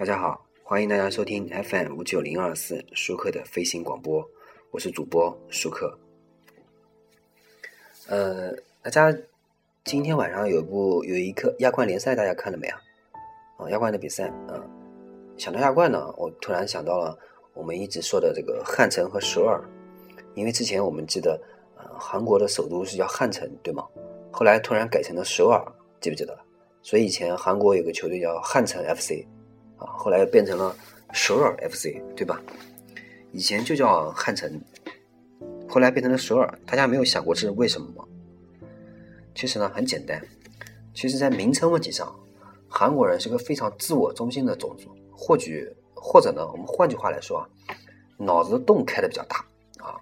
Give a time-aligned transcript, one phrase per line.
[0.00, 4.26] 大家好，欢迎大家收听 FM 五九零二四舒克的飞行广播，
[4.70, 5.94] 我是主播舒克。
[8.08, 8.50] 呃，
[8.80, 9.14] 大家
[9.84, 12.80] 今天晚上有部有一个亚冠联赛，大家看了没啊？
[13.58, 14.70] 啊，亚冠的比赛，嗯，
[15.36, 17.18] 想到亚冠呢，我突然想到了
[17.52, 19.62] 我们一直说的这个汉城和首尔，
[20.34, 21.38] 因为之前我们记得，
[21.76, 23.86] 呃，韩国的首都是叫汉城，对吗？
[24.32, 25.62] 后来突然改成了首尔，
[26.00, 26.42] 记不记得了？
[26.80, 29.26] 所以以前韩国有个球队叫汉城 FC。
[29.80, 30.76] 啊，后来又变成了
[31.12, 32.40] 首尔 FC，对吧？
[33.32, 34.60] 以前就叫汉城，
[35.68, 36.58] 后来变成了首尔。
[36.66, 38.04] 大家没有想过这是为什么吗？
[39.34, 40.20] 其实呢，很简单。
[40.92, 42.12] 其实，在名称问题上，
[42.68, 44.94] 韩国人是个非常自我中心的种族。
[45.12, 47.48] 或许，或者呢，我们换句话来说啊，
[48.18, 49.36] 脑子洞开的比较大
[49.78, 49.94] 啊。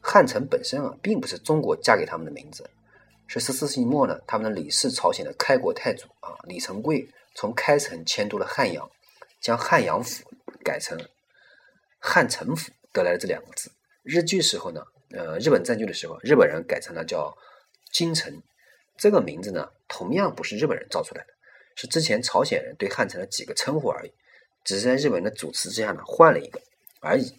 [0.00, 2.68] 汉城本身啊，并不是中国加给他们的名字，
[3.28, 8.90] 是十四世纪末呢，他们的李氏朝鲜的开国太祖啊，李成桂从开城迁都了汉阳。
[9.46, 10.24] 将汉阳府
[10.64, 10.98] 改成
[12.00, 13.70] 汉城府，得来的这两个字。
[14.02, 17.32] 日据时候呢，呃，日本占据的时候，日本人改成了叫
[17.92, 18.42] 京城。
[18.98, 21.32] 这个名字呢，同样不是日本人造出来的，
[21.76, 24.12] 是之前朝鲜人对汉城的几个称呼而已，
[24.64, 26.60] 只是在日本人的主持之下呢，换了一个
[27.00, 27.32] 而已。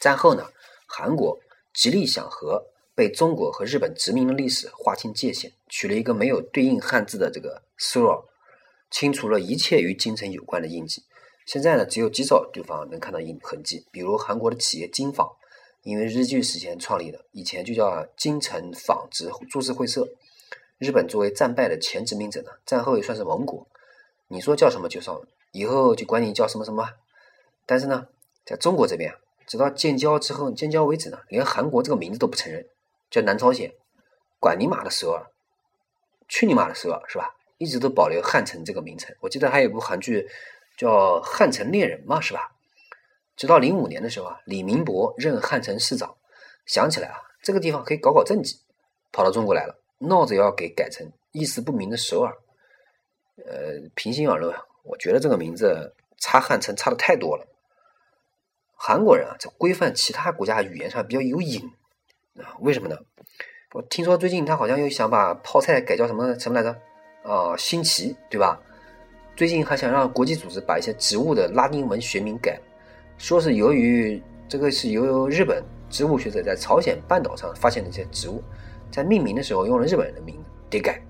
[0.00, 0.50] 战后呢，
[0.86, 1.38] 韩国
[1.74, 8.24] 极力想和被中国和日本殖民的历史划清界限，取了一个没有对应汉字的这个 “suro”。
[8.90, 11.02] 清除了一切与京城有关的印记。
[11.46, 15.28] 现在呢，只有极少地方能看到印痕迹，比如韩国的企业京纺，
[15.82, 20.08] 因为日据时期创立的，以前就叫京城纺织株式会社。
[20.78, 23.66] 日本作为战败的前殖民者呢，战后也算是盟国，
[24.26, 26.90] 你说叫什么就算了，以后就管你叫什么什么。
[27.64, 28.08] 但是呢，
[28.44, 29.14] 在中国这边，
[29.46, 32.66] 直到建交之后，建交为止呢，连韩国这个名字都不承认，
[33.08, 33.72] 叫南朝鲜，
[34.40, 35.30] 管你妈的首尔，
[36.28, 37.35] 去你妈的首尔，是吧？
[37.58, 40.28] 一直都保留汉城这个名称，我记得还有部韩剧
[40.76, 42.52] 叫《汉城恋人》嘛，是吧？
[43.36, 46.16] 直到零五年的时候啊，李明博任汉城市长，
[46.66, 48.58] 想起来啊，这个地方可以搞搞政绩，
[49.12, 52.34] 跑到中国来了，闹着要给改成意思不明的首尔。
[53.36, 57.46] 呃，平心而论啊，我觉得这个名字差汉城差的太多了。
[58.74, 61.70] 韩国人啊，在规范其他国家语言上比较有瘾
[62.38, 62.98] 啊，为什么呢？
[63.72, 66.80] 我听说最近他好像又想把泡菜改叫什么什么来着？
[67.26, 68.58] 啊，新奇，对吧？
[69.34, 72.58] 最近还想让国际组织把一些植物的拉丁文学名改，
[73.18, 78.42] 说是由于这个是由日本植物学者在朝鲜半岛上发现的一些植物，
[78.90, 81.02] 在命名的时候用了日本人的名字，得改。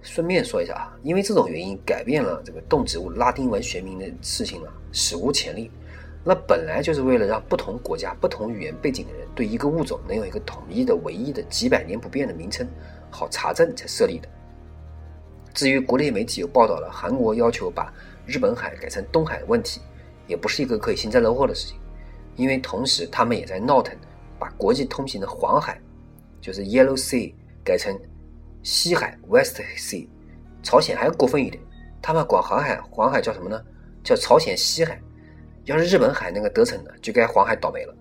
[0.00, 5.70] 顺便说一下啊，因为这种原因改变了这个动植物拉丁文学名的事情啊，史无前例。
[6.22, 12.66] 那本来就是为了让不同国家、不同语言背景的人对一个物种能有一个统一的、唯一的、几百年不变的名称，
[13.10, 14.28] 好查证才设立的。
[15.54, 17.90] 至于国内媒体有报道了韩国要求把
[18.26, 19.80] 日本海改成东海的问题，
[20.26, 21.78] 也不是一个可以幸灾乐祸的事情，
[22.34, 23.96] 因为同时他们也在闹腾，
[24.38, 25.80] 把国际通行的黄海，
[26.40, 27.32] 就是 Yellow Sea
[27.62, 27.96] 改成
[28.64, 30.08] 西海 West Sea。
[30.62, 31.62] 朝鲜还要过分一点，
[32.02, 33.62] 他们管黄海黄海叫什么呢？
[34.02, 35.00] 叫朝鲜西海。
[35.66, 37.94] 要是日本海那个得逞了，就该黄海倒霉了，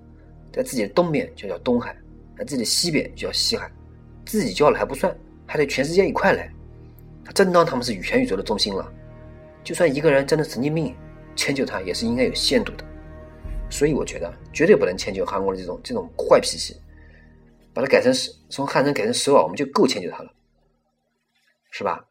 [0.51, 1.95] 在自己的东边就叫东海，
[2.37, 3.71] 在自己的西边就叫西海，
[4.25, 5.15] 自己叫了还不算，
[5.45, 6.51] 还得全世界一块来。
[7.25, 8.91] 他真当他们是全宇宙的中心了，
[9.63, 10.95] 就算一个人真的神经病，
[11.35, 12.85] 迁就他也是应该有限度的。
[13.69, 16.75] 所以我觉得绝对不能迁就韩国的这种这种坏脾气，
[17.73, 18.13] 把它改成
[18.49, 20.31] 从汉城改成首尔，我们就够迁就他了，
[21.71, 22.07] 是吧？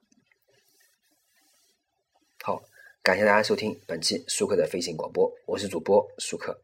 [2.43, 2.61] 好，
[3.03, 6.59] 感谢大家收听本期舒克的飞行广播，我是主播舒克，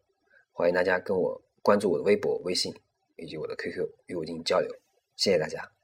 [0.53, 2.75] 欢迎大家跟我关注我的微博、微信
[3.17, 4.69] 以及我的 QQ 与我进行交流，
[5.15, 5.78] 谢谢大家。